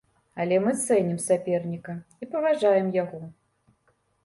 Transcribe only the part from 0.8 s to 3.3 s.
цэнім саперніка і паважаем яго.